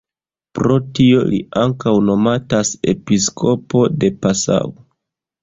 [0.59, 4.75] Pro tio li ankaŭ nomatas "Episkopo de Passau".